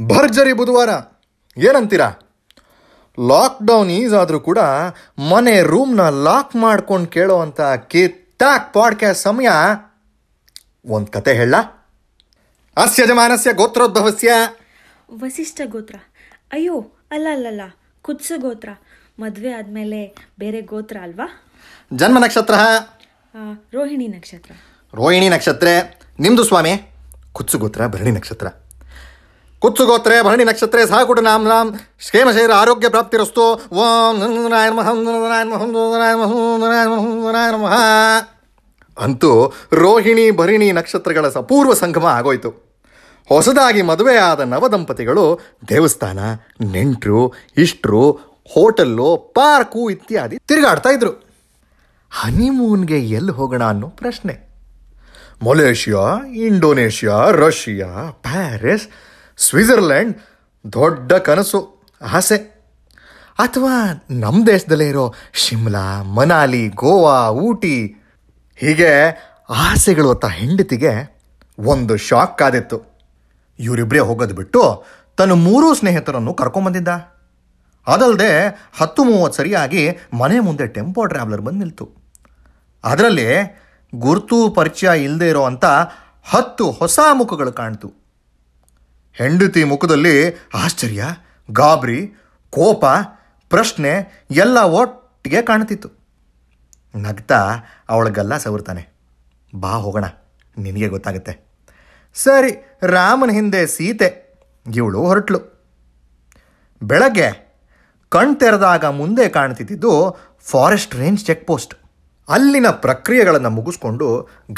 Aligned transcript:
ಭರ್ಜರಿ 0.00 0.52
ಬುಧವಾರ. 0.52 0.88
ಏನಂತೀರಾ? 1.56 2.12
ಲಾಕ್ಡೌನ್ 3.28 3.90
ಈಸ್ 3.90 4.14
ಆದರೂ 4.14 4.40
ಕೂಡ 4.40 4.58
ಮನೆ 5.30 5.62
ರೂಮ್ನ 5.62 6.00
ಲಾಕ್ 6.08 6.56
ಮಾಡ್ಕೊಂಡು 6.56 7.06
ಕೇಳೋವಂಥ 7.06 7.60
ಕಿತ್ತಾಕ್ 7.88 8.74
ಪಾಡ್ಕ್ಯಾಸ್ಟ್ 8.74 9.22
ಸಮಯ 9.22 9.48
ಒಂದು 10.86 11.12
ಕತೆ 11.12 11.34
ಹೇಳ. 11.34 11.54
ಅಸ್ಯ 12.76 13.06
ಜಮಾನಸ್ಯ 13.06 13.52
ಗೋತ್ರೋದ್ಭವಸ್ಯ. 13.52 14.32
ವಸಿಷ್ಠ 15.10 15.60
ಗೋತ್ರ. 15.64 15.94
ಅಯ್ಯೋ 16.52 16.80
ಅಲ್ಲ 17.10 17.26
ಅಲ್ಲಲ್ಲ 17.30 17.60
ಕುತ್ಸ 18.02 18.32
ಗೋತ್ರ. 18.36 18.68
ಮದುವೆ 19.18 19.52
ಆದಮೇಲೆ 19.52 20.16
ಬೇರೆ 20.38 20.60
ಗೋತ್ರ 20.60 20.96
ಅಲ್ವಾ? 21.02 21.52
ಜನ್ಮ 21.92 22.18
ನಕ್ಷತ್ರ. 22.18 22.54
ರೋಹಿಣಿ 23.72 24.08
ನಕ್ಷತ್ರ. 24.08 24.50
ರೋಹಿಣಿ 24.94 25.28
ನಕ್ಷತ್ರ. 25.28 25.66
ನಿಮ್ಮದು 26.18 26.44
ಸ್ವಾಮಿ? 26.44 26.90
ಕುತ್ಸು 27.32 27.58
ಗೋತ್ರ 27.58 27.86
ಭರಣಿ 27.86 28.10
ನಕ್ಷತ್ರ. 28.10 28.46
ಕುತ್ಸು 29.64 29.86
ಗೋತ್ರೇ 29.86 30.22
ಭರಣಿ 30.22 30.44
ನಕ್ಷತ್ರ 30.44 30.78
ನಾಮ 30.78 31.20
ನಾಮ 31.20 31.48
ನಾಮ್ 31.48 31.78
ಕ್ಷೇಮಶೈರ 31.78 32.52
ಆರೋಗ್ಯ 32.52 32.88
ಪ್ರಾಪ್ತಿರಸ್ತು. 32.88 33.54
ಓಂ 33.72 34.16
ನಮಃ 34.16 34.90
ಮಹಾ 37.62 38.44
ಅಂತೂ 39.00 39.52
ರೋಹಿಣಿ, 39.72 40.30
ಭರಿಣಿ 40.30 40.72
ನಕ್ಷತ್ರಗಳ 40.72 41.28
ಸಪೂರ್ವ 41.28 41.74
ಸಂಗಮ 41.74 42.06
ಆಗೋಯ್ತು. 42.06 42.50
ಹೊಸದಾಗಿ 43.28 43.82
ಮದುವೆಯಾದ 43.82 44.40
ನವದಂಪತಿಗಳು 44.40 45.40
ದೇವಸ್ಥಾನ, 45.68 46.18
ನೆಂಟರು, 46.70 47.32
ಇಷ್ಟ್ರು, 47.56 48.10
ಹೋಟೆಲ್ಲು, 48.52 49.16
ಪಾರ್ಕು 49.16 49.90
ಇತ್ಯಾದಿ 49.90 50.38
ತಿರುಗಾಡ್ತಾ 50.38 50.90
ಇದ್ರು. 50.90 51.10
ಹನಿಮೂನ್ಗೆ 52.10 52.98
ಎಲ್ಲಿ 52.98 53.32
ಹೋಗೋಣ 53.32 53.64
ಅನ್ನೋ 53.64 53.88
ಪ್ರಶ್ನೆ. 53.88 54.48
Malaysia, 55.46 56.26
Indonesia, 56.26 57.30
Russia, 57.30 58.10
Paris 58.10 58.88
Switzerland 59.36 60.18
ದೊಡ್ಡ 60.72 61.12
ಕನಸು, 61.12 61.86
ಆಸೆ. 62.02 62.36
ಅಥವಾ 63.38 64.04
ನಮ್ಮ 64.10 64.46
ದೇಶದಲ್ಲೇ 64.46 64.88
ಇರೋ 64.88 65.14
ಶಿಮ್ಲಾ, 65.32 66.02
ಮನಾಲಿ, 66.02 66.68
ಗೋವಾ, 66.68 67.28
ಊಟಿ. 67.28 67.86
ಹೀಗೆ 68.56 68.90
ಆಸೆಗಳು 69.50 70.10
ಅಂತ 70.10 70.24
ಹೆಂಡತಿಗೆ 70.24 71.14
ಒಂದು 71.58 71.96
ಶಾಕ್ 71.96 72.42
ಆದಿತ್ತು 72.42 72.82
ಇವರಿಬ್ಬರೇ 73.58 73.98
ಹೋಗೋದು 73.98 74.34
ಬಿಟ್ಟು 74.34 74.84
ತನ್ನ 75.16 75.32
ಮೂರೂ 75.32 75.74
ಸ್ನೇಹಿತರನ್ನು 75.74 76.34
ಕರ್ಕೊಂಬಂದಿದ್ದ 76.34 76.88
ಅದಲ್ಲದೆ 77.86 78.48
ಹತ್ತು 78.80 79.04
ಮೂವತ್ತು 79.04 79.36
ಸರಿಯಾಗಿ 79.36 79.90
ಮನೆ 80.18 80.40
ಮುಂದೆ 80.40 80.66
ಟೆಂಪೋ 80.66 81.06
ಟ್ರಾವ್ಲರ್ 81.06 81.40
ಬಂದು 81.40 81.58
ನಿಲ್ತು. 81.58 81.88
ಅದರಲ್ಲಿ 82.84 83.58
ಗುರುತು 83.94 84.50
ಪರಿಚಯ 84.50 85.04
ಇಲ್ಲದೆ 85.04 85.28
ಇರೋ 85.28 85.44
ಅಂಥ 85.44 85.64
ಹತ್ತು 86.24 86.70
ಹೊಸ 86.70 86.98
ಮುಖಗಳು 87.12 87.52
ಕಾಣ್ತು. 87.52 88.03
ಹೆಂಡತಿ 89.16 89.62
ಮುಖದಲ್ಲಿ 89.64 90.14
ಆಶ್ಚರ್ಯ, 90.54 91.02
ಗಾಬರಿ, 91.48 92.00
ಕೋಪ, 92.52 92.84
ಪ್ರಶ್ನೆ 93.50 93.92
ಎಲ್ಲ 94.42 94.58
ಒಟ್ಟಿಗೆ 94.80 95.40
ಕಾಣ್ತಿತ್ತು. 95.42 95.88
ನಗ್ತಾ 96.94 97.38
ಅವಳಿಗೆಲ್ಲ 97.88 98.34
ಸವರ್ತಾನೆ 98.36 98.82
ಬಾ 99.52 99.72
ಹೋಗೋಣ, 99.84 100.06
ನಿನಗೆ 100.56 100.88
ಗೊತ್ತಾಗುತ್ತೆ. 100.88 101.32
ಸರಿ, 102.16 102.52
ರಾಮನ 102.94 103.30
ಹಿಂದೆ 103.30 103.60
ಸೀತೆ, 103.66 104.08
ಇವಳು 104.66 105.00
ಹೊರಟ್ಲು. 105.06 105.40
ಬೆಳಗ್ಗೆ 106.82 107.28
ಕಣ್ 108.12 108.34
ತೆರೆದಾಗ 108.40 108.84
ಮುಂದೆ 108.98 109.24
ಕಾಣ್ತಿದ್ದಿದ್ದು 109.28 109.92
ಫಾರೆಸ್ಟ್ 110.50 110.94
ರೇಂಜ್ 110.94 111.24
ಚೆಕ್ 111.24 111.46
ಪೋಸ್ಟ್ 111.46 111.74
ಅಲ್ಲಿನ 112.28 112.68
ಪ್ರಕ್ರಿಯೆಗಳನ್ನು 112.84 113.50
ಮುಗಿಸ್ಕೊಂಡು 113.50 114.08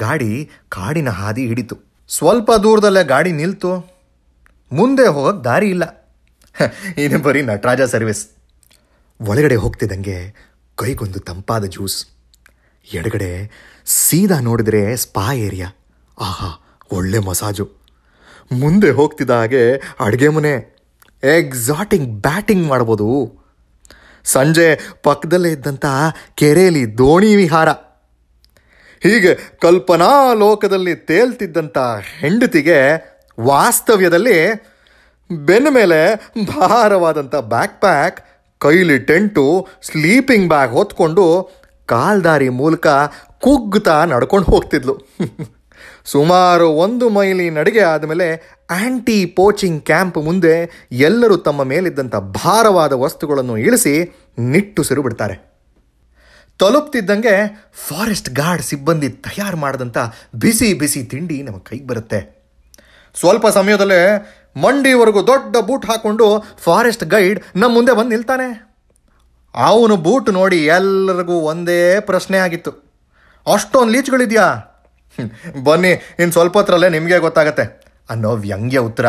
ಗಾಡಿ 0.02 0.32
ಕಾಡಿನ 0.68 1.10
ಹಾದಿ 1.20 1.44
ಹಿಡಿತು. 1.46 1.76
ಸ್ವಲ್ಪ 2.10 2.48
ದೂರದಲ್ಲೇ 2.64 3.02
ಗಾಡಿ 3.04 3.32
ನಿಲ್ತು. 3.32 3.70
ಮುಂದೆ 4.72 5.06
ಹೋಗೋಕ್ಕೆ 5.06 5.44
ದಾರಿ 5.44 5.70
ಇಲ್ಲ. 5.70 6.14
ಇನ್ನು 6.98 7.18
ಬರೀ 7.18 7.42
ನಟರಾಜ 7.42 7.82
ಸರ್ವಿಸ್. 7.82 8.28
ಒಳಗಡೆ 9.20 9.56
ಹೋಗ್ತಿದ್ದಂಗೆ 9.56 10.34
ಕೈಗೊಂದು 10.76 11.20
ತಂಪಾದ 11.20 11.64
ಜ್ಯೂಸ್. 11.64 12.06
ಎಡಗಡೆ 12.94 13.50
ಸೀದಾ 13.86 14.40
ನೋಡಿದ್ರೆ 14.40 14.96
ಸ್ಪಾ 14.96 15.32
ಏರಿಯಾ. 15.32 15.70
ಆಹಾ, 16.20 16.78
ಒಳ್ಳೆ 16.92 17.18
ಮಸಾಜು. 17.18 17.70
ಮುಂದೆ 18.52 18.90
ಹೋಗ್ತಿದ್ದ 18.90 19.30
ಹಾಗೆ 19.30 19.72
ಅಡುಗೆ 20.00 20.28
ಮನೆ. 20.28 20.76
ಎಕ್ಸಾಟಿಂಗ್ 21.22 22.20
ಬ್ಯಾಟಿಂಗ್ 22.20 22.66
ಮಾಡ್ಬೋದು. 22.66 23.32
ಸಂಜೆ 24.24 24.80
ಪಕ್ಕದಲ್ಲೇ 25.02 25.48
ಇದ್ದಂಥ 25.48 25.86
ಕೆರೆಯಲ್ಲಿ 26.34 26.98
ದೋಣಿ 26.98 27.36
ವಿಹಾರ. 27.36 27.68
ಹೀಗೆ 29.00 29.34
ಕಲ್ಪನಾ 29.62 30.32
ಲೋಕದಲ್ಲಿ 30.32 30.94
ತೇಲ್ತಿದ್ದಂಥ 30.94 31.78
ಹೆಂಡತಿಗೆ 32.02 32.76
ವಾಸ್ತವ್ಯದಲ್ಲಿ 33.40 34.64
ಬೆನ್ನ 35.32 35.68
ಮೇಲೆ 35.70 36.00
ಭಾರವಾದಂಥ 36.44 37.34
ಬ್ಯಾಕ್ 37.34 37.80
ಪ್ಯಾಕ್ 37.80 38.26
ಕೈಲಿ 38.58 38.98
ಟೆಂಟು 38.98 39.68
ಸ್ಲೀಪಿಂಗ್ 39.82 40.48
ಬ್ಯಾಗ್ 40.48 40.72
ಹೊತ್ಕೊಂಡು 40.72 41.52
ಕಾಲ್ದಾರಿ 41.86 42.48
ಮೂಲಕ 42.48 42.86
ಕುಗ್ಗುತ್ತಾ 43.38 44.04
ನಡ್ಕೊಂಡು 44.04 44.50
ಹೋಗ್ತಿದ್ಲು. 44.50 44.98
ಸುಮಾರು 46.04 46.68
ಒಂದು 46.68 47.08
ಮೈಲಿ 47.08 47.50
ನಡಿಗೆ 47.50 47.80
ಆದಮೇಲೆ 47.80 48.58
ಆಂಟಿ 48.70 49.26
ಪೋಚಿಂಗ್ 49.26 49.84
ಕ್ಯಾಂಪ್ 49.84 50.18
ಮುಂದೆ 50.18 50.86
ಎಲ್ಲರೂ 50.92 51.36
ತಮ್ಮ 51.36 51.62
ಮೇಲಿದ್ದಂಥ 51.62 52.16
ಭಾರವಾದ 52.16 52.92
ವಸ್ತುಗಳನ್ನು 52.92 53.56
ಇಳಿಸಿ 53.56 54.24
ನಿಟ್ಟುಸಿರು 54.38 55.02
ಬಿಡ್ತಾರೆ. 55.02 55.56
ತಲುಪ್ತಿದ್ದಂಗೆ 56.58 57.34
ಫಾರೆಸ್ಟ್ 57.72 58.30
ಗಾರ್ಡ್ 58.30 58.62
ಸಿಬ್ಬಂದಿ 58.62 59.08
ತಯಾರು 59.08 59.56
ಮಾಡಿದಂಥ 59.56 59.98
ಬಿಸಿ 60.34 60.74
ಬಿಸಿ 60.74 61.02
ತಿಂಡಿ 61.02 61.42
ನಮ್ಮ 61.42 61.58
ಕೈಗೆ 61.58 61.86
ಬರುತ್ತೆ. 61.86 62.35
ಸ್ವಲ್ಪ 63.18 63.46
ಸಮಯದಲ್ಲೇ 63.46 64.00
ಮಂಡಿವರೆಗೂ 64.56 65.26
ದೊಡ್ಡ 65.26 65.56
ಬೂಟ್ 65.56 65.86
ಹಾಕೊಂಡು 65.86 66.44
ಫಾರೆಸ್ಟ್ 66.58 67.04
ಗೈಡ್ 67.04 67.44
ನಮ್ಮ 67.56 67.74
ಮುಂದೆ 67.74 67.92
ಬಂದು 67.92 68.08
ನಿಲ್ತಾನೆ. 68.08 68.66
ಅವನು 69.54 69.96
ಬೂಟ್ 69.96 70.30
ನೋಡಿ 70.30 70.66
ಎಲ್ಲರಿಗೂ 70.66 71.32
ಒಂದೇ 71.32 72.00
ಪ್ರಶ್ನೆ 72.00 72.38
ಆಗಿತ್ತು. 72.38 72.70
ಅಷ್ಟೊಂದು 73.52 73.92
ಲೀಚ್ಗಳಿದೆಯಾ? 73.92 74.54
ಬನ್ನಿ 75.64 75.90
ಇನ್ನು 75.90 76.32
ಸ್ವಲ್ಪ 76.32 76.58
ಹತ್ರಲ್ಲೇ 76.58 76.88
ನಿಮಗೆ 76.88 77.18
ಗೊತ್ತಾಗತ್ತೆ 77.18 77.86
ಅನ್ನೋ 78.10 78.36
ವ್ಯಂಗ್ಯ 78.36 78.78
ಉತ್ತರ. 78.78 79.06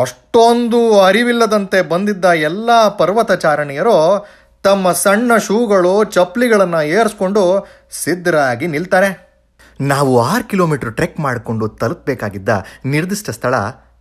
ಅಷ್ಟೊಂದು 0.00 1.00
ಅರಿವಿಲ್ಲದಂತೆ 1.00 1.82
ಬಂದಿದ್ದ 1.82 2.24
ಎಲ್ಲ 2.24 2.88
ಪರ್ವತಚಾರಣಿಯರು 2.88 4.26
ತಮ್ಮ 4.62 4.92
ಸಣ್ಣ 4.92 5.36
ಶೂಗಳು 5.36 6.04
ಚಪ್ಪಲಿಗಳನ್ನು 6.04 6.82
ಏರಿಸ್ಕೊಂಡು 6.82 7.66
ಸಿದ್ಧರಾಗಿ 7.90 8.66
ನಿಲ್ತಾರೆ. 8.66 9.31
ನಾವು 9.80 10.22
ಆರು 10.22 10.44
ಕಿಲೋಮೀಟರ್ 10.44 10.94
ಟ್ರೆಕ್ 10.94 11.20
ಮಾಡಿಕೊಂಡು 11.20 11.68
ತಲುಪಬೇಕಾಗಿದ್ದ 11.68 12.48
ನಿರ್ದಿಷ್ಟ 12.84 13.30
ಸ್ಥಳ 13.30 13.54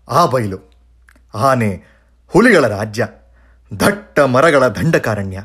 ಆ 0.10 0.26
ಬಯಲು. 0.26 0.72
ಆನೆ 1.36 1.84
ಹುಲಿಗಳ 2.28 2.68
ರಾಜ್ಯ. 2.68 3.08
ದಟ್ಟ 3.80 4.20
ಮರಗಳ 4.20 4.68
ದಂಡಕಾರಣ್ಯ. 4.68 5.44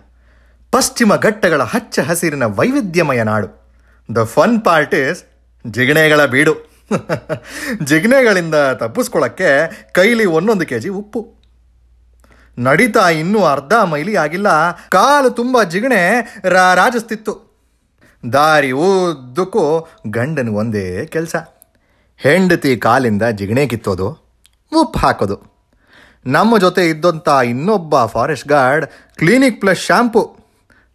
ಪಶ್ಚಿಮ 0.73 1.17
ಘಟ್ಟಗಳ 1.17 1.63
ಹಚ್ಚ 1.63 1.99
ಹಸಿರಿನ 1.99 2.45
ವೈವಿಧ್ಯಮಯ 2.45 3.23
ನಾಡು. 3.23 3.67
ದ 4.15 4.25
ಫನ್ 4.25 4.65
ಪಾರ್ಟ್ 4.65 4.95
ಇಸ್ 4.95 5.25
ಜಿಗಣೆಗಳ 5.71 6.27
ಬೀಡು. 6.27 6.77
ಜಿಗಣೆಗಳಿಂದ 7.85 8.55
ತಪ್ಪಿಸ್ಕೊಳ್ಳೋಕ್ಕೆ 8.55 9.71
ಕೈಲಿ 9.93 10.25
ಒಂದೊಂದು 10.25 10.67
ಕೆ 10.67 10.79
ಜಿ 10.79 10.89
ಉಪ್ಪು. 10.89 11.37
ನಡೀತಾ 12.59 13.09
ಇನ್ನೂ 13.09 13.45
ಅರ್ಧ 13.45 13.73
ಮೈಲಿ 13.73 14.17
ಆಗಿಲ್ಲ 14.17 14.71
ಕಾಲು 14.73 15.31
ತುಂಬ 15.31 15.63
ಜಿಗಣೆ 15.63 16.21
ರಾಜಿಸ್ತಿತ್ತು 16.75 17.46
ದಾರಿ 18.35 18.71
ಉದ್ದಕ್ಕೂ 18.85 19.65
ಗಂಡನ 20.17 20.51
ಒಂದೇ 20.61 20.87
ಕೆಲಸ. 21.15 21.37
ಹೆಂಡತಿ 22.21 22.71
ಕಾಲಿಂದ 22.85 23.25
ಜಿಗಣೆ 23.39 23.65
ಕಿತ್ತೋದು, 23.73 24.09
ಉಪ್ಪು 24.81 24.99
ಹಾಕೋದು. 24.99 25.37
ನಮ್ಮ 26.27 26.59
ಜೊತೆ 26.65 26.83
ಇದ್ದಂಥ 26.93 27.29
ಇನ್ನೊಬ್ಬ 27.51 28.05
forest 28.15 28.49
guard 28.49 28.87
clinic 29.19 29.61
plus 29.63 29.83
shampoo 29.89 30.23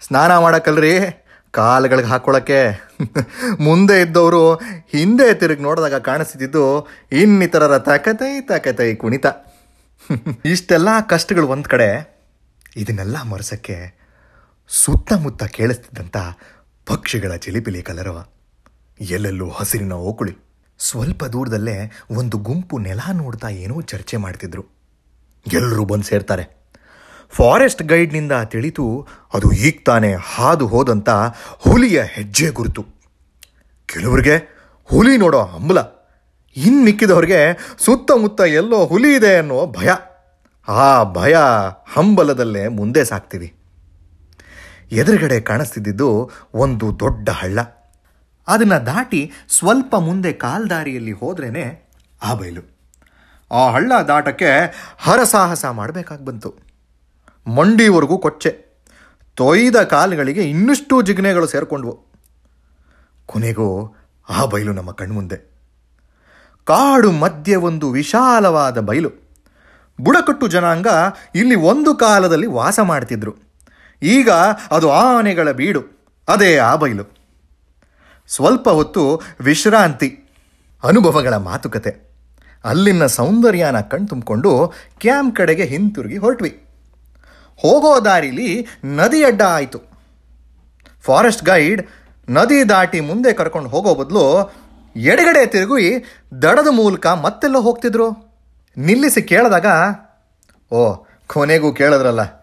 ಸ್ನಾನ 0.01 0.31
ಮಾಡೋಕ್ಕಲ್ರಿ 0.43 0.93
ಕಾಲುಗಳಿಗೆ 1.53 2.09
ಹಾಕ್ಕೊಳಕ್ಕೆ 2.11 2.59
ಮುಂದೆ 3.67 3.95
ಇದ್ದವರು 4.01 4.43
ಹಿಂದೆ 4.93 5.27
ತಿರುಗಿ 5.39 5.63
ನೋಡಿದಾಗ 5.67 5.97
ಕಾಣಿಸ್ತಿದ್ದು 6.09 6.63
ಇನ್ನಿತರರ 7.21 7.77
ತಕತೈ 7.87 8.33
ತಕತೈ 8.49 8.89
ಕುಣಿತ. 9.01 9.25
ಇಷ್ಟೆಲ್ಲ 10.53 10.89
ಕಷ್ಟಗಳು 11.13 11.47
ಒಂದು 11.55 11.69
ಕಡೆ, 11.73 11.89
ಇದನ್ನೆಲ್ಲ 12.81 13.17
ಮರೆಸಕ್ಕೆ 13.31 13.77
ಸುತ್ತಮುತ್ತ 14.69 15.43
ಕೇಳಿಸ್ತಿದ್ದಂಥ 15.57 16.17
ಪಕ್ಷಿಗಳ 16.85 17.35
ಚಿಲಿಪಿಲಿ 17.35 17.81
ಕಲರವ. 17.81 18.25
ಎಲ್ಲೆಲ್ಲೂ 19.01 19.49
ಹಸಿರಿನ 19.49 19.93
ಓಕುಳಿ. 19.93 20.37
ಸ್ವಲ್ಪ 20.79 21.23
ದೂರದಲ್ಲೇ 21.23 21.91
ಒಂದು 22.11 22.37
ಗುಂಪು 22.37 22.77
ನೆಲ 22.77 22.99
ನೋಡ್ತಾ 23.13 23.49
ಏನೋ 23.49 23.81
ಚರ್ಚೆ 23.81 24.17
ಮಾಡ್ತಿದ್ರು. 24.17 24.65
ಎಲ್ಲರೂ 25.53 25.85
ಬಂದು 25.85 26.03
ಸೇರ್ತಾರೆ. 26.03 26.61
ಫಾರೆಸ್ಟ್ 27.29 27.83
ಗೈಡ್ನಿಂದ 27.83 28.31
ತಿಳಿತು 28.45 29.07
ಅದು 29.33 29.51
ಈಗ 29.51 29.79
ತಾನೇ 29.85 30.13
ಹಾದು 30.13 30.67
ಹೋದಂಥ 30.67 31.09
ಹುಲಿಯ 31.57 32.01
ಹೆಜ್ಜೆ 32.01 32.49
ಗುರುತು. 32.49 32.85
ಕೆಲವರಿಗೆ 33.85 34.65
ಹುಲಿ 34.83 35.17
ನೋಡೋ 35.17 35.41
ಹಂಬಲ. 35.41 35.79
ಇನ್ನು 36.55 36.83
ಮಿಕ್ಕಿದವ್ರಿಗೆ 36.83 37.57
ಸುತ್ತಮುತ್ತ 37.79 38.41
ಎಲ್ಲೋ 38.41 38.85
ಹುಲಿ 38.85 39.15
ಇದೆ 39.15 39.35
ಅನ್ನೋ 39.35 39.67
ಭಯ. 39.67 39.89
ಆ 40.67 41.03
ಭಯ 41.03 41.37
ಹಂಬಲದಲ್ಲೇ 41.93 42.67
ಮುಂದೆ 42.67 43.05
ಸಾಕ್ತೀವಿ. 43.05 43.55
ಎದುರುಗಡೆ 44.91 45.41
ಕಾಣಿಸ್ತಿದ್ದಿದ್ದು 45.41 46.31
ಒಂದು 46.53 46.99
ದೊಡ್ಡ 46.99 47.29
ಹಳ್ಳ. 47.29 47.59
ಅದನ್ನು 48.47 48.85
ದಾಟಿ 48.85 49.31
ಸ್ವಲ್ಪ 49.49 49.95
ಮುಂದೆ 49.95 50.33
ಕಾಲ್ದಾರಿಯಲ್ಲಿ 50.33 51.11
ಹೋದ್ರೇ 51.11 51.89
ಆ 52.23 52.33
ಬಯಲು 52.33 52.61
ಆ 53.51 53.71
ಹಳ್ಳ 53.71 53.91
ದಾಟಕ್ಕೆ 54.07 54.73
ಹರಸಾಹಸ 54.97 55.65
ಮಾಡಬೇಕಾಗಿ 55.65 56.25
ಬಂತು. 56.25 56.55
ಮಂಡಿವರೆಗೂ 57.47 58.17
ಕೊಚ್ಚೆ. 58.17 58.71
ತೊಯ್ದ 59.35 59.75
ಕಾಲುಗಳಿಗೆ 59.75 60.43
ಇನ್ನಷ್ಟು 60.43 61.01
ಜಿಗ್ನೆಗಳು 61.01 61.47
ಸೇರಿಕೊಂಡ್ವು. 61.47 62.05
ಕೊನೆಗೂ 63.25 63.95
ಆ 64.29 64.45
ಬಯಲು 64.45 64.73
ನಮ್ಮ 64.73 64.91
ಕಣ್ಮುಂದೆ. 64.91 65.37
ಕಾಡು 66.63 67.11
ಮಧ್ಯೆ 67.11 67.55
ಒಂದು 67.55 67.91
ವಿಶಾಲವಾದ 67.91 68.79
ಬಯಲು 68.79 69.09
ಬುಡಕಟ್ಟು 70.01 70.47
ಜನಾಂಗ 70.47 70.87
ಇಲ್ಲಿ 71.35 71.55
ಒಂದು 71.55 71.95
ಕಾಲದಲ್ಲಿ 71.95 72.47
ವಾಸ 72.47 72.79
ಮಾಡ್ತಿದ್ರು. 72.79 73.50
ಈಗ 74.01 74.29
ಅದು 74.71 74.91
ಆನೆಗಳ 74.91 75.51
ಬೀಡು, 75.51 75.81
ಅದೇ 76.27 76.57
ಆ 76.57 76.75
ಬೈಲು. 76.75 77.03
ಸ್ವಲ್ಪ 78.27 78.69
ಹೊತ್ತು 78.69 79.21
ವಿಶ್ರಾಂತಿ, 79.41 80.23
ಅನುಭವಗಳ 80.83 81.37
ಮಾತುಕತೆ. 81.37 82.11
ಅಲ್ಲಿನ 82.65 83.05
ಸೌಂದರ್ಯನ 83.05 83.79
ಕಣ್ತುಂಬಿಕೊಂಡು 83.81 84.73
ಕ್ಯಾಂಪ್ 84.99 85.35
ಕಡೆಗೆ 85.35 85.63
ಹಿಂತಿರುಗಿ 85.63 86.17
ಹೊರಟ್ವಿ. 86.17 86.63
ಹೋಗೋ 87.57 88.05
ದಾರಿಲಿ 88.05 88.67
ನದಿ 88.83 89.23
ಅಡ್ಡ 89.23 89.41
ಆಯಿತು. 89.41 89.79
ಫಾರೆಸ್ಟ್ 91.01 91.43
ಗೈಡ್ 91.43 91.87
ನದಿ 92.29 92.69
ದಾಟಿ 92.69 92.99
ಮುಂದೆ 92.99 93.33
ಕರ್ಕೊಂಡು 93.33 93.69
ಹೋಗೋ 93.69 93.95
ಬದಲು 93.95 94.53
ಎಡಗಡೆ 94.95 95.45
ತಿರುಗಿ 95.45 96.03
ದಡದ 96.41 96.67
ಮೂಲಕ 96.69 97.07
ಮತ್ತೆಲ್ಲೋ 97.07 97.61
ಹೋಗ್ತಿದ್ರು. 97.61 98.31
ನಿಲ್ಲಿಸಿ 98.77 99.21
ಕೇಳಿದಾಗ, 99.21 99.65
ಓ, 100.71 100.95
ಕೊನೆಗೂ 101.27 101.73
ಕೇಳಿದ್ರಲ್ಲ. 101.73 102.40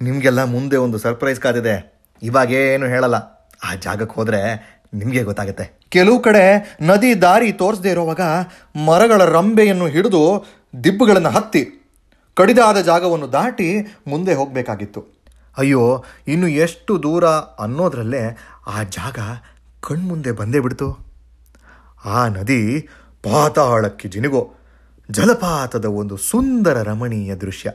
ನಿಮಗೆಲ್ಲ 0.00 0.44
ಮುಂದೆ 0.44 0.76
ಒಂದು 0.76 0.98
ಸರ್ಪ್ರೈಸ್ 0.98 1.40
ಕಾದಿದೆ 1.40 2.02
ಇವಾಗೇನು 2.22 2.86
ಹೇಳಲ್ಲ. 2.86 3.14
ಆ 3.64 3.74
ಜಾಗಕ್ಕೆ 3.74 4.14
ಹೋದರೆ 4.14 4.40
ನಿಮಗೆ 4.94 5.22
ಗೊತ್ತಾಗುತ್ತೆ. 5.22 5.80
ಕೆಲವು 5.88 6.22
ಕಡೆ 6.22 6.76
ನದಿ 6.80 7.22
ದಾರಿ 7.22 7.52
ತೋರಿಸದೇ 7.52 7.90
ಇರುವಾಗ 7.90 8.20
ಮರಗಳ 8.86 9.24
ರಂಬೆಯನ್ನು 9.24 9.86
ಹಿಡಿದು 9.86 10.46
ದಿಬ್ಬುಗಳನ್ನು 10.84 11.30
ಹತ್ತಿ 11.30 11.70
ಕಡಿದಾದ 12.34 12.76
ಜಾಗವನ್ನು 12.76 13.32
ದಾಟಿ 13.32 13.98
ಮುಂದೆ 14.06 14.34
ಹೋಗಬೇಕಾಗಿತ್ತು. 14.34 15.04
ಅಯ್ಯೋ, 15.58 16.04
ಇನ್ನು 16.28 16.48
ಎಷ್ಟು 16.48 17.02
ದೂರ 17.02 17.26
ಅನ್ನೋದ್ರಲ್ಲೇ 17.26 18.38
ಆ 18.66 18.82
ಜಾಗ 18.82 19.18
ಕಣ್ಮುಂದೆ 19.80 20.32
ಬಂದೇ 20.32 20.60
ಬಿಡ್ತು. 20.60 20.98
ಆ 22.04 22.28
ನದಿ 22.28 22.88
ಪಾತಾಳಕ್ಕೆ 23.22 24.08
ಜಿನಿಗೋ, 24.08 24.54
ಜಲಪಾತದ 25.10 25.84
ಒಂದು 25.84 26.16
ಸುಂದರ 26.16 26.82
ರಮಣೀಯ 26.82 27.34
ದೃಶ್ಯ. 27.34 27.70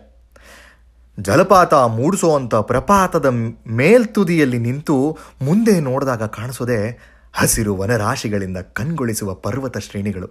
ಜಲಪಾತ 1.20 1.74
ಮೂಡಿಸುವಂಥ 1.74 2.56
ಪ್ರಪಾತದ 2.56 3.26
ಮೇಲ್ತುದಿಯಲ್ಲಿ 3.68 4.58
ನಿಂತು 4.58 5.18
ಮುಂದೆ 5.42 5.80
ನೋಡಿದಾಗ 5.80 6.24
ಕಾಣಿಸೋದೆ 6.24 7.00
ಹಸಿರು 7.34 7.76
ವನರಾಶಿಗಳಿಂದ 7.76 8.58
ಕಣ್ಗೊಳಿಸುವ 8.58 9.34
ಪರ್ವತ 9.34 9.78
ಶ್ರೇಣಿಗಳು. 9.78 10.30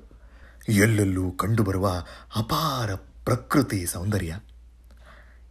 ಎಲ್ಲೆಲ್ಲೂ 0.69 1.31
ಕಂಡುಬರುವ 1.31 1.89
ಅಪಾರ 2.37 2.95
ಪ್ರಕೃತಿ 3.25 3.87
ಸೌಂದರ್ಯ. 3.87 4.35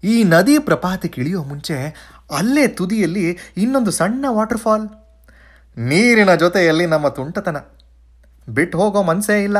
ಈ 0.03 0.23
ನದಿ 0.23 0.59
ಪ್ರಪಾತಕ್ಕೆ 0.59 1.21
ಇಳಿಯೋ 1.21 1.43
ಮುಂಚೆ 1.43 1.95
ಅಲ್ಲೇ 2.31 2.67
ತುದಿಯಲ್ಲಿ 2.67 3.37
ಇನ್ನೊಂದು 3.57 3.91
ಸಣ್ಣ 3.91 4.25
ವಾಟರ್ಫಾಲ್. 4.29 4.89
ನೀರಿನ 5.77 6.35
ಜೊತೆಯಲ್ಲಿ 6.35 6.85
ನಮ್ಮ 6.85 7.07
ತುಂಟತನ. 7.07 7.57
ಬಿಟ್ಟು 8.49 8.77
ಹೋಗೋ 8.77 9.03
ಮನಸ್ಸೇ 9.03 9.43
ಇಲ್ಲ. 9.43 9.57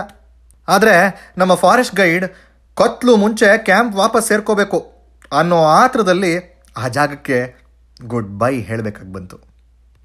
ಆದರೆ 0.67 1.31
ನಮ್ಮ 1.37 1.53
ಫಾರೆಸ್ಟ್ 1.53 1.95
ಗೈಡ್ 1.95 2.25
ಕತ್ಲು 2.75 3.15
ಮುಂಚೆ 3.15 3.57
ಕ್ಯಾಂಪ್ 3.57 3.95
ವಾಪಸ್ 3.95 4.27
ಸೇರ್ಕೋಬೇಕು. 4.27 4.90
ಅನ್ನೋ 5.31 5.59
ಆತ್ರದಲ್ಲಿ 5.63 6.33
ಆ 6.77 6.87
ಜಾಗಕ್ಕೆ 6.87 7.37
ಗುಡ್ 8.05 8.31
ಬೈ 8.37 8.53
ಹೇಳಬೇಕಾಗಿ 8.61 9.11
ಬಂತು 9.13 9.37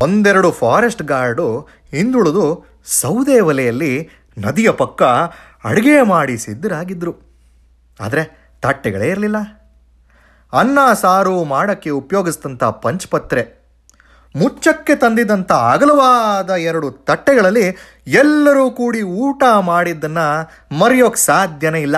ಒಂದೆರಡು 0.01 0.51
ಫಾರೆಸ್ಟ್ 0.51 1.03
ಗಾರ್ಡು 1.03 1.47
ಹಿಂದುಳಿದು 1.91 2.47
ಸೌದೆ 3.01 3.41
ಒಲೆಯಲ್ಲಿ 3.41 3.93
ನದಿಯ 4.39 4.71
ಪಕ್ಕ 4.71 5.03
ಅಡುಗೆ 5.65 6.03
ಮಾಡಿ 6.03 6.39
ಸಿದ್ಧರಾಗಿದ್ದರು 6.39 7.13
ಆದರೆ 8.01 8.23
ತಟ್ಟೆಗಳೇ 8.63 9.09
ಇರಲಿಲ್ಲ. 9.09 9.39
ಅನ್ನ 10.53 10.79
ಸಾರು 10.93 11.45
ಮಾಡೋಕ್ಕೆ 11.45 11.91
ಉಪಯೋಗಿಸಿದಂಥ 11.91 12.65
ಪಂಚಪತ್ರೆ, 12.65 13.43
ಮುಚ್ಚಕ್ಕೆ 14.35 14.95
ತಂದಿದ್ದಂಥ 14.97 15.53
ಅಗಲವಾದ 15.53 16.51
ಎರಡು 16.51 16.91
ತಟ್ಟೆಗಳಲ್ಲಿ 16.91 17.65
ಎಲ್ಲರೂ 18.07 18.71
ಕೂಡಿ 18.71 19.03
ಊಟ 19.03 19.43
ಮಾಡಿದ್ದನ್ನು 19.61 20.27
ಮರೆಯೋಕ್ಕೆ 20.79 21.21
ಸಾಧ್ಯನೇ 21.21 21.81
ಇಲ್ಲ. 21.81 21.97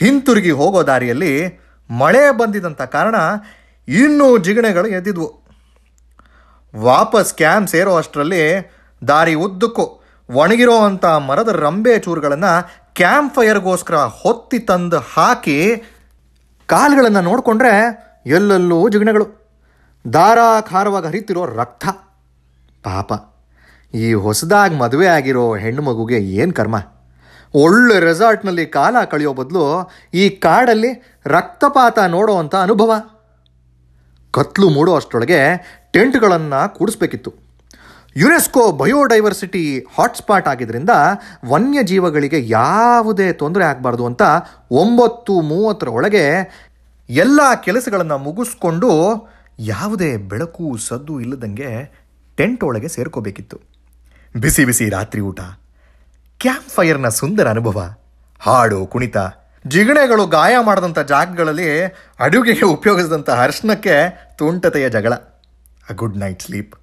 ಹಿಂತಿರುಗಿ 0.00 0.50
ಹೋಗೋ 0.50 0.82
ದಾರಿಯಲ್ಲಿ 0.82 1.60
ಮಳೆ 1.90 2.30
ಬಂದಿದ್ದಂಥ 2.30 2.82
ಕಾರಣ 2.82 3.14
ಇನ್ನೂ 3.88 4.38
ಜಿಗಣೆಗಳು 4.38 4.86
ಎದ್ದಿದ್ವು. 4.86 5.40
ವಾಪಸ್ 6.76 7.34
ಕ್ಯಾಂಪ್ 7.34 7.70
ಸೇರೋ 7.70 7.96
ಅಷ್ಟರಲ್ಲಿ 7.96 8.72
ದಾರಿ 9.08 9.34
ಉದ್ದಕ್ಕೂ 9.34 10.02
ಒಣಗಿರೋ 10.30 10.78
ಅಂಥ 10.78 11.04
ಮರದ 11.04 11.48
ರಂಬೆ 11.48 11.98
ಚೂರುಗಳನ್ನು 11.98 12.70
ಕ್ಯಾಂಪ್ 12.94 13.34
ಫೈರ್ಗೋಸ್ಕರ 13.34 13.94
ಹೊತ್ತಿ 13.94 14.58
ತಂದು 14.58 14.98
ಹಾಕಿ 14.98 15.76
ಕಾಲುಗಳನ್ನು 16.66 17.20
ನೋಡಿಕೊಂಡ್ರೆ 17.20 17.72
ಎಲ್ಲೆಲ್ಲೂ 18.26 18.88
ಜಿಗಣೆಗಳು. 18.88 19.26
ಧಾರಾಕಾರವಾಗಿ 20.10 21.06
ಹರಿತಿರೋ 21.06 21.46
ರಕ್ತ. 21.46 21.88
ಪಾಪ. 22.84 23.12
ಈ 23.94 24.14
ಹೊಸದಾಗಿ 24.14 24.74
ಮದುವೆ 24.74 25.06
ಆಗಿರೋ 25.06 25.56
ಹೆಣ್ಣು 25.56 25.82
ಮಗುಗೆ 25.82 26.18
ಏನು 26.18 26.52
ಕರ್ಮ? 26.52 26.76
ಒಳ್ಳೆ 27.54 28.00
ರೆಸಾರ್ಟ್ನಲ್ಲಿ 28.00 28.66
ಕಾಲ 28.66 28.96
ಕಳೆಯೋ 29.10 29.32
ಬದಲು 29.34 29.64
ಈ 30.14 30.28
ಕಾಡಲ್ಲಿ 30.28 31.20
ರಕ್ತಪಾತ 31.26 31.98
ನೋಡೋವಂಥ 31.98 32.54
ಅನುಭವ. 32.54 32.92
ಕತ್ಲು 34.30 34.68
ಮೂಡೋ 34.68 34.94
ಅಷ್ಟರೊಳಗೆ 34.94 35.40
ಟೆಂಟ್ಗಳನ್ನು 35.92 36.74
ಕೂಡಿಸ್ಬೇಕಿತ್ತು. 36.74 37.30
ಯುನೆಸ್ಕೋ 38.16 38.72
ಬಯೋಡೈವರ್ಸಿಟಿ 38.72 39.78
ಹಾಟ್ಸ್ಪಾಟ್ 39.78 40.48
ಆಗಿದ್ದರಿಂದ 40.48 40.90
ವನ್ಯಜೀವಗಳಿಗೆ 41.48 42.48
ಯಾವುದೇ 42.48 43.32
ತೊಂದರೆ 43.32 43.64
ಆಗಬಾರ್ದು 43.64 44.06
ಅಂತ 44.06 44.22
ಒಂಬತ್ತು 44.70 45.40
ಮೂವತ್ತರ 45.40 45.88
ಒಳಗೆ 45.88 46.24
ಎಲ್ಲ 47.08 47.40
ಕೆಲಸಗಳನ್ನು 47.64 48.18
ಮುಗಿಸ್ಕೊಂಡು 48.18 48.90
ಯಾವುದೇ 49.58 50.16
ಬೆಳಕು 50.16 50.76
ಸದ್ದು 50.76 51.20
ಇಲ್ಲದಂಗೆ 51.20 51.70
ಟೆಂಟ್ 52.36 52.64
ಒಳಗೆ 52.64 52.88
ಸೇರ್ಕೋಬೇಕಿತ್ತು. 52.88 53.60
ಬಿಸಿ 54.36 54.64
ಬಿಸಿ 54.64 54.88
ರಾತ್ರಿ 54.88 55.20
ಊಟ 55.20 55.40
ಕ್ಯಾಂಪ್ 56.40 56.68
ಫೈರ್ನ 56.68 57.08
ಸುಂದರ 57.08 57.48
ಅನುಭವ. 57.48 57.94
ಹಾಡು, 58.40 58.86
ಕುಣಿತ, 58.86 59.16
ಜಿಗಣೆಗಳು 59.66 60.26
ಗಾಯ 60.26 60.54
ಮಾಡಿದಂಥ 60.60 60.98
ಜಾಗಗಳಲ್ಲಿ 60.98 61.84
ಅಡುಗೆಗೆ 62.20 62.64
ಉಪಯೋಗಿಸಿದಂಥ 62.64 63.30
ಅರ್ಶನಕ್ಕೆ 63.30 64.26
ತುಂಟತೆಯ 64.38 64.88
ಜಗಳ. 64.90 65.12
ಅ 65.90 65.92
ಗುಡ್ 65.92 66.18
ನೈಟ್ 66.18 66.42
ಸ್ಲೀಪ್ 66.42 66.74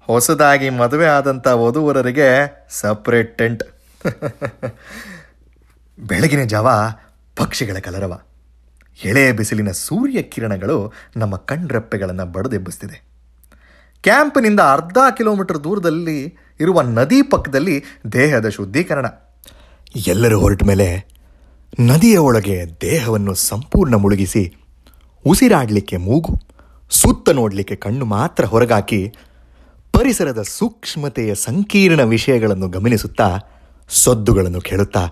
ಹೊಸದಾಗಿ 0.00 0.70
ಮದುವೆ 0.70 1.06
ಆದಂಥ 1.06 1.46
ವಧುವರರಿಗೆ 1.46 2.28
ಸಪ್ರೇಟ್ 2.70 3.38
ಟೆಂಟ್ 3.38 3.62
ಬೆಳಗಿನ 5.98 6.42
ಜಾವ 6.44 6.68
ಪಕ್ಷಿಗಳ 7.36 7.76
ಕಲರವ. 7.78 8.20
ಎಳೆ 9.04 9.32
ಬಿಸಿಲಿನ 9.32 9.70
ಸೂರ್ಯ 9.70 10.22
ಕಿರಣಗಳು 10.22 10.92
ನಮ್ಮ 11.16 11.36
ಕಣ್ರೆಪ್ಪೆಗಳನ್ನು 11.36 12.26
ಬಡದೆಬ್ಬಿಸ್ತಿದೆ. 12.26 13.04
ಕ್ಯಾಂಪಿನಿಂದ 14.02 14.60
ಅರ್ಧ 14.60 14.98
ಕಿಲೋಮೀಟರ್ 15.16 15.64
ದೂರದಲ್ಲಿ 15.64 16.38
ಇರುವ 16.60 16.82
ನದಿ 16.82 17.22
ಪಕ್ಕದಲ್ಲಿ 17.22 17.82
ದೇಹದ 18.12 18.48
ಶುದ್ಧೀಕರಣ. 18.48 19.06
ಎಲ್ಲರೂ 19.96 20.40
ಹೊರಟ 20.40 20.64
ಮೇಲೆ 20.64 21.06
ನದಿಯ 21.80 22.18
ಒಳಗೆ 22.18 22.64
ದೇಹವನ್ನು 22.80 23.34
ಸಂಪೂರ್ಣ 23.34 23.94
ಮುಳುಗಿಸಿ 23.94 24.56
ಉಸಿರಾಡಲಿಕ್ಕೆ 25.26 25.96
ಮೂಗು, 25.96 26.40
ಸುತ್ತ 26.90 27.28
ನೋಡಲಿಕ್ಕೆ 27.28 27.76
ಕಣ್ಣು 27.76 28.04
ಮಾತ್ರ 28.04 28.44
ಹೊರಗಾಕಿ 28.44 29.14
ಪರಿಸರದ 29.92 30.42
ಸೂಕ್ಷ್ಮತೆಯ 30.42 31.34
ಸಂಕೀರ್ಣ 31.34 32.00
ವಿಷಯಗಳನ್ನು 32.00 32.68
ಗಮನಿಸುತ್ತಾ 32.68 33.38
ಸದ್ದುಗಳನ್ನು 33.88 34.60
ಕೇಳುತ್ತಾ 34.60 35.08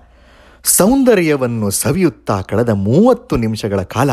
ಸೌಂದರ್ಯವನ್ನು 0.64 1.70
ಸವಿಯುತ್ತಾ 1.70 2.40
ಕಳೆದ 2.40 2.68
ಮೂವತ್ತು 2.68 3.36
ನಿಮಿಷಗಳ 3.36 3.82
ಕಾಲ 3.82 4.10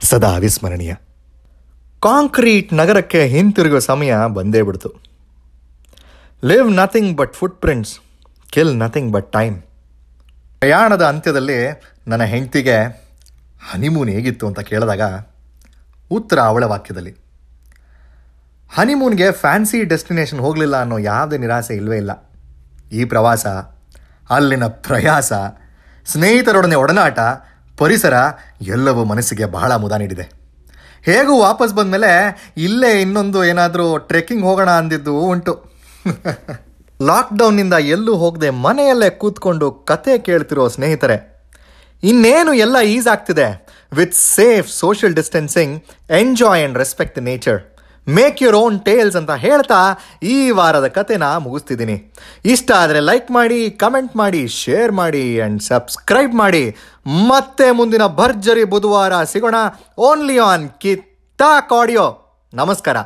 ಸದಾ 0.00 0.34
ಅವಿಸ್ಮರಣೀಯ 0.34 0.94
ಕಾಂಕ್ರೀಟ್ 2.00 2.72
ನಗರಕ್ಕೆ 2.72 3.26
ಹಿಂತಿರುಗುವ 3.26 3.78
ಸಮಯ 3.78 4.14
ಬಂದೇ 4.34 4.62
ಬಿಡ್ತು. 4.62 5.03
Leave 6.44 6.72
nothing 6.72 7.16
but 7.16 7.34
footprints 7.60 7.98
kill 8.50 8.78
nothing 8.78 9.12
but 9.12 9.32
time 9.32 9.62
ಪ್ರಯಾಣದ 10.60 11.02
ಅಂತ್ಯದಲ್ಲಿ 11.02 11.82
ನನ್ನ 12.08 12.22
ಹೆಂಡತಿಗೆ 12.22 12.76
ಹನಿಮೂನ್ 13.72 14.10
ಹೇಗಿತ್ತು 14.10 14.46
ಅಂತ 14.46 14.60
ಕೇಳಿದಾಗ 14.60 15.00
ಉತ್ತರ 16.10 16.38
ಅವಳ 16.40 16.64
ವಾಕ್ಯದಲ್ಲಿ 16.64 17.10
ಹನಿಮೂನ್ಗೆ 18.76 19.30
ಫ್ಯಾನ್ಸಿ 19.30 19.84
ಡೆಸ್ಟಿನೇಷನ್ 19.84 20.40
ಹೋಗಲಿಲ್ಲ 20.40 20.80
ಅನ್ನೋ 20.80 20.98
ಯಾವುದೇ 20.98 21.38
ನಿರಾಸೆ 21.38 21.74
ಇಲ್ಲವೇ 21.74 21.96
ಇಲ್ಲ. 21.96 22.30
ಈ 22.92 23.04
ಪ್ರವಾಸ, 23.04 23.46
ಅಲ್ಲಿನ 24.30 24.66
ಪ್ರಯಾಸ, 24.66 25.32
ಸ್ನೇಹಿತರೊಡನೆ 26.06 26.74
ಒಡನಾಟ, 26.74 27.18
ಪರಿಸರ 27.78 28.14
ಎಲ್ಲವೂ 28.60 29.04
ಮನಸ್ಸಿಗೆ 29.04 29.44
ಬಹಳ 29.44 29.76
ಮುದ 29.76 29.92
ನೀಡಿದೆ. 29.92 30.22
ಹೇಗೂ 31.02 31.40
ವಾಪಸ್ 31.40 31.74
ಬಂದಮೇಲೆ 31.74 32.10
ಇಲ್ಲೇ 32.56 33.00
ಇನ್ನೊಂದು 33.00 33.44
ಏನಾದರೂ 33.44 33.98
ಟ್ರೆಕ್ಕಿಂಗ್ 33.98 34.44
ಹೋಗೋಣ 34.44 34.70
ಅಂದಿದ್ದು 34.70 35.20
ಉಂಟು. 35.20 35.73
ಲಾಕ್ಡೌನ್ನಿಂದ 37.08 37.76
ಎಲ್ಲೂ 37.94 38.14
ಹೋಗದೆ 38.22 38.48
ಮನೆಯಲ್ಲೇ 38.64 39.08
ಕೂತ್ಕೊಂಡು 39.20 39.66
ಕತೆ 39.90 40.14
ಕೇಳ್ತಿರೋ 40.26 40.64
ಸ್ನೇಹಿತರೆ, 40.74 41.16
ಇನ್ನೇನು 42.02 42.52
ಎಲ್ಲ 42.64 42.76
ಈಸ್ 42.94 43.08
ಆಗ್ತಿದೆ? 43.12 43.46
With 43.98 44.16
safe 44.36 44.66
social 44.82 45.14
distancing 45.20 45.74
enjoy 46.20 46.62
and 46.62 46.78
respect 46.82 47.18
nature 47.28 47.60
make 48.06 48.42
your 48.44 48.56
own 48.62 48.76
tales 48.88 49.16
ಅಂತ 49.20 49.34
ಹೇಳ್ತಾ 49.44 49.80
ಈ 50.32 50.36
ವಾರದ 50.58 50.86
ಕತೆನ 50.96 51.28
ಮುಗಿಸ್ತಿದ್ದೀನಿ. 51.44 51.96
ಇಷ್ಟ 52.54 52.70
ಆದರೆ 52.82 53.00
ಲೈಕ್ 53.10 53.30
ಮಾಡಿ 53.38 53.60
ಕಮೆಂಟ್ 53.82 54.14
ಮಾಡಿ 54.22 54.42
ಶೇರ್ 54.60 54.92
ಮಾಡಿ 55.00 55.24
ಆ್ಯಂಡ್ 55.38 55.62
ಸಬ್ಸ್ಕ್ರೈಬ್ 55.70 56.34
ಮಾಡಿ. 56.42 56.64
ಮತ್ತೆ 57.32 57.68
ಮುಂದಿನ 57.80 58.06
ಭರ್ಜರಿ 58.20 58.66
ಬುಧವಾರ 58.74 59.24
ಸಿಗೋಣ. 59.32 59.56
ಓನ್ಲಿ 60.08 60.38
ಆನ್ 60.50 60.66
ಕಿತ್ತಾಕ್ 60.84 61.74
ಆಡಿಯೋ 61.80 62.06
ನಮಸ್ಕಾರ. 62.52 62.96